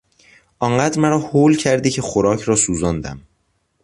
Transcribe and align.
آنقدر 0.59 0.99
مرا 0.99 1.19
هول 1.19 1.55
کردی 1.57 1.91
که 1.91 2.01
خوراک 2.01 2.41
را 2.41 2.55
سوزاندم! 2.55 3.21